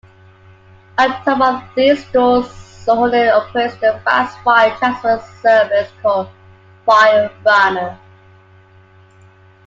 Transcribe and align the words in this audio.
On 0.97 1.09
top 1.23 1.41
of 1.41 1.75
these 1.75 2.03
stores, 2.07 2.47
Sohonet 2.47 3.31
operates 3.31 3.75
a 3.83 3.99
fast 3.99 4.35
file 4.39 4.75
transfer 4.79 5.19
service 5.43 5.91
called 6.01 6.27
FileRunner. 6.87 7.99